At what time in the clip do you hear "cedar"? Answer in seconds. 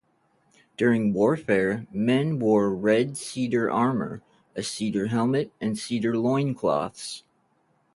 3.17-3.69, 4.63-5.05, 5.77-6.17